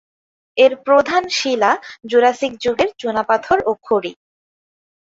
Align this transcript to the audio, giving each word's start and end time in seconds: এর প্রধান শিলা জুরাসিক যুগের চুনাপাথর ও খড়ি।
এর 0.57 0.73
প্রধান 0.85 1.23
শিলা 1.37 1.71
জুরাসিক 2.09 2.51
যুগের 2.63 2.89
চুনাপাথর 2.99 3.59
ও 3.65 3.71
খড়ি। 3.85 4.11